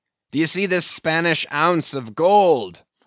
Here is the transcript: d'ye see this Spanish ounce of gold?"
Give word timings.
d'ye 0.31 0.45
see 0.47 0.65
this 0.65 0.87
Spanish 0.87 1.45
ounce 1.53 1.93
of 1.93 2.15
gold?" 2.15 2.83